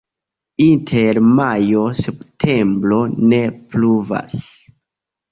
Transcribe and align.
Inter 0.67 1.17
majo-septembro 1.39 2.97
ne 3.33 3.43
pluvas. 3.75 4.35